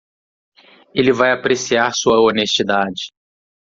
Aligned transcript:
Ele 0.95 1.11
vai 1.13 1.31
apreciar 1.31 1.93
sua 1.93 2.19
honestidade. 2.19 3.13